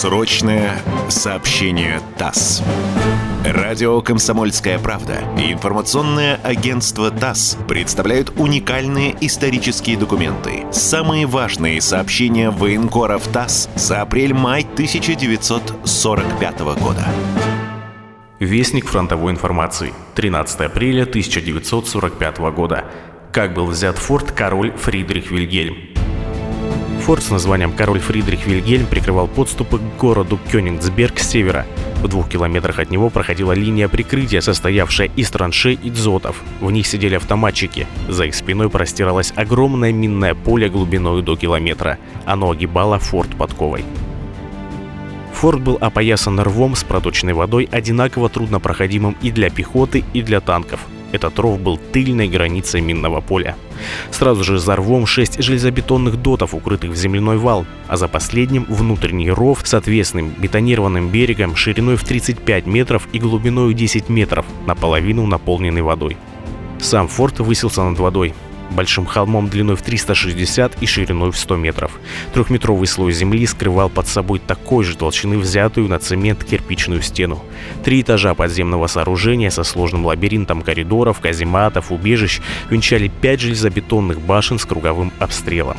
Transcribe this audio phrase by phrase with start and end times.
[0.00, 2.62] Срочное сообщение ТАСС.
[3.44, 10.64] Радио «Комсомольская правда» и информационное агентство ТАСС представляют уникальные исторические документы.
[10.72, 17.04] Самые важные сообщения военкоров ТАСС за апрель-май 1945 года.
[18.38, 19.92] Вестник фронтовой информации.
[20.14, 22.86] 13 апреля 1945 года.
[23.34, 25.99] Как был взят форт король Фридрих Вильгельм.
[27.00, 31.66] Форт с названием «Король Фридрих Вильгельм» прикрывал подступы к городу Кёнигсберг с севера.
[32.02, 36.42] В двух километрах от него проходила линия прикрытия, состоявшая из траншей и дзотов.
[36.60, 37.86] В них сидели автоматчики.
[38.08, 41.98] За их спиной простиралось огромное минное поле глубиной до километра.
[42.26, 43.84] Оно огибало форт подковой.
[45.32, 50.80] Форт был опоясан рвом с проточной водой, одинаково труднопроходимым и для пехоты, и для танков.
[51.12, 53.56] Этот ров был тыльной границей минного поля.
[54.10, 59.30] Сразу же за рвом шесть железобетонных дотов, укрытых в земляной вал, а за последним внутренний
[59.30, 65.82] ров с отвесным бетонированным берегом шириной в 35 метров и глубиной 10 метров, наполовину наполненный
[65.82, 66.16] водой.
[66.78, 68.34] Сам форт высился над водой
[68.70, 71.92] большим холмом длиной в 360 и шириной в 100 метров.
[72.32, 77.42] Трехметровый слой земли скрывал под собой такой же толщины взятую на цемент кирпичную стену.
[77.84, 82.40] Три этажа подземного сооружения со сложным лабиринтом коридоров, казематов, убежищ
[82.70, 85.76] венчали пять железобетонных башен с круговым обстрелом.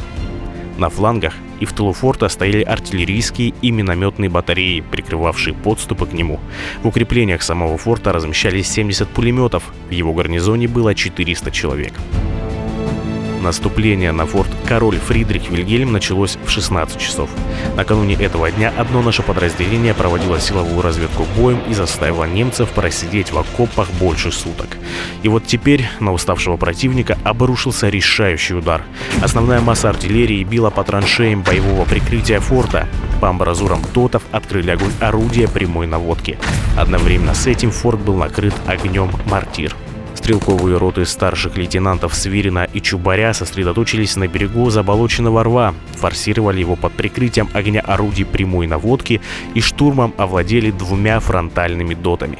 [0.77, 6.39] На флангах и в тылу форта стояли артиллерийские и минометные батареи, прикрывавшие подступы к нему.
[6.81, 11.93] В укреплениях самого форта размещались 70 пулеметов, в его гарнизоне было 400 человек.
[13.41, 17.27] Наступление на форт Король Фридрих Вильгельм началось в 16 часов.
[17.75, 23.39] Накануне этого дня одно наше подразделение проводило силовую разведку боем и заставило немцев просидеть в
[23.39, 24.77] окопах больше суток.
[25.23, 28.83] И вот теперь на уставшего противника обрушился решающий удар.
[29.23, 32.87] Основная масса артиллерии била по траншеям боевого прикрытия форта.
[33.21, 36.37] По амбразурам дотов открыли огонь орудия прямой наводки.
[36.77, 39.75] Одновременно с этим форт был накрыт огнем мортир.
[40.21, 46.93] Стрелковые роты старших лейтенантов Свирина и Чубаря сосредоточились на берегу заболоченного рва, форсировали его под
[46.93, 49.19] прикрытием огня орудий прямой наводки
[49.55, 52.37] и штурмом овладели двумя фронтальными дотами.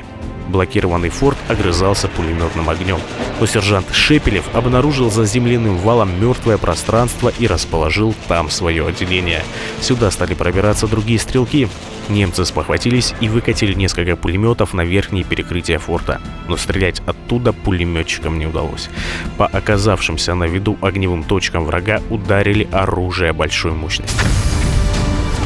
[0.52, 3.00] Блокированный форт огрызался пулеметным огнем.
[3.40, 9.44] Но сержант Шепелев обнаружил за земляным валом мертвое пространство и расположил там свое отделение.
[9.80, 11.70] Сюда стали пробираться другие стрелки.
[12.10, 16.20] Немцы спохватились и выкатили несколько пулеметов на верхние перекрытия форта.
[16.50, 18.90] Но стрелять оттуда пулеметчикам не удалось.
[19.38, 24.20] По оказавшимся на виду огневым точкам врага ударили оружие большой мощности.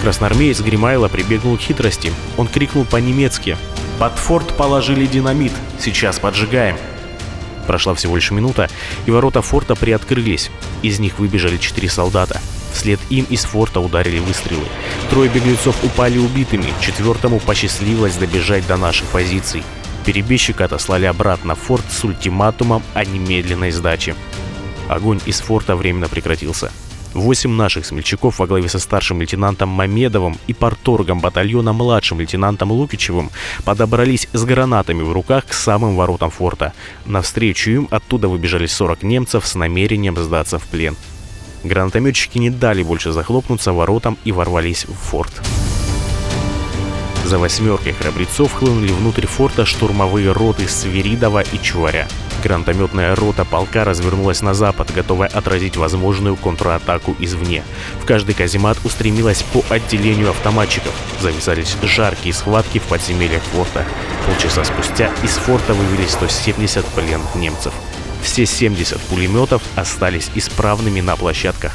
[0.02, 2.12] Красноармеец Гримайло прибегнул к хитрости.
[2.38, 3.56] Он крикнул по-немецки
[4.00, 5.54] под форт положили динамит.
[5.80, 6.78] Сейчас поджигаем.
[7.68, 8.70] Прошла всего лишь минута,
[9.06, 10.52] и ворота форта приоткрылись.
[10.82, 12.42] Из них выбежали четыре солдата.
[12.74, 14.66] Вслед им из форта ударили выстрелы.
[15.10, 19.64] Трое беглецов упали убитыми, четвертому посчастливилось добежать до наших позиций.
[20.06, 24.14] Перебежчика отослали обратно в форт с ультиматумом о немедленной сдаче.
[24.88, 26.72] Огонь из форта временно прекратился.
[27.16, 33.32] Восемь наших смельчаков во главе со старшим лейтенантом Мамедовым и порторгом батальона младшим лейтенантом Лукичевым
[33.64, 36.74] подобрались с гранатами в руках к самым воротам форта.
[37.06, 40.98] Навстречу им оттуда выбежали 40 немцев с намерением сдаться в плен.
[41.64, 45.42] Гранатометчики не дали больше захлопнуться воротам и ворвались в форт.
[47.24, 52.10] За восьмеркой храбрецов хлынули внутрь форта штурмовые роты Свиридова и Чуваря.
[52.46, 57.64] Гранатометная рота полка развернулась на запад, готовая отразить возможную контратаку извне.
[58.00, 60.94] В каждый каземат устремилась по отделению автоматчиков.
[61.20, 63.84] Завязались жаркие схватки в подземельях форта.
[64.28, 67.74] Полчаса спустя из форта вывели 170 пленных немцев.
[68.22, 71.72] Все 70 пулеметов остались исправными на площадках.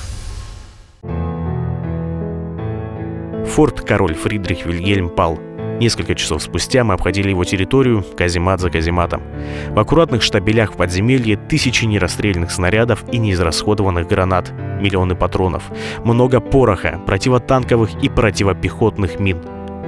[3.45, 5.41] Форт Король Фридрих Вильгельм пал.
[5.81, 9.23] Несколько часов спустя мы обходили его территорию, каземат за казематом.
[9.71, 15.63] В аккуратных штабелях в подземелье тысячи нерастрельных снарядов и неизрасходованных гранат, миллионы патронов,
[16.05, 19.39] много пороха, противотанковых и противопехотных мин.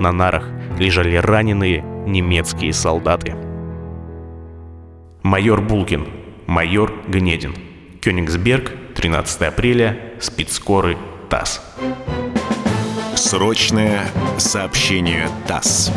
[0.00, 0.48] На нарах
[0.78, 3.34] лежали раненые немецкие солдаты.
[5.22, 6.06] Майор Булкин,
[6.46, 7.54] майор Гнедин.
[8.00, 10.96] Кёнигсберг, 13 апреля, спецскоры
[11.28, 11.60] ТАСС.
[13.24, 15.92] Срочное сообщение ТАСС.